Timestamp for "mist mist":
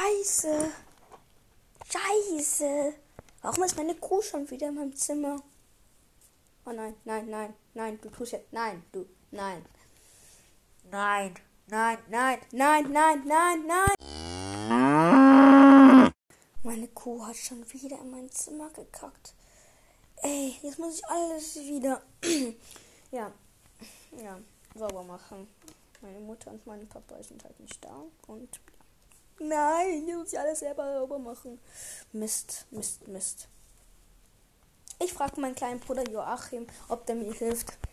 32.12-33.08, 32.70-33.48